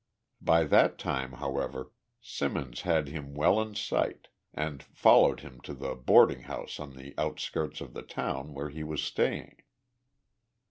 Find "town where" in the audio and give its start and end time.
8.01-8.69